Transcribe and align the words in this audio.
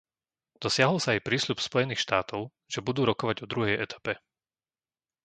Dosiahol 0.63 0.97
sa 1.01 1.09
aj 1.13 1.25
prísľub 1.29 1.57
Spojených 1.67 2.01
štátov, 2.05 2.41
že 2.73 2.81
budú 2.87 3.01
rokovať 3.11 3.37
o 3.45 3.45
druhej 3.51 3.75
etape. 3.85 4.13